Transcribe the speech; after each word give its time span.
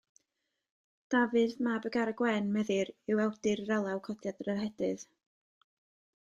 Dafydd, 1.15 1.51
mab 1.67 1.85
y 1.89 1.91
Garreg 1.95 2.23
Wen, 2.25 2.47
meddir, 2.55 2.91
yw 3.13 3.21
awdur 3.27 3.63
yr 3.67 3.75
alaw 3.77 4.01
Codiad 4.09 4.43
yr 4.47 4.51
Ehedydd. 4.55 5.07